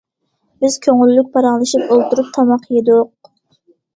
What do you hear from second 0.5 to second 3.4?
بىز كۆڭۈللۈك پاراڭلىشىپ ئولتۇرۇپ تاماق يېدۇق.